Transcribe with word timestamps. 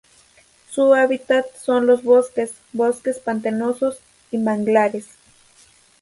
Su 0.71 0.95
hábitat 0.95 1.45
son 1.55 1.85
los 1.85 2.01
bosques, 2.03 2.53
bosques 2.73 3.19
pantanosos 3.19 3.99
y 4.31 4.39
manglares. 4.39 5.05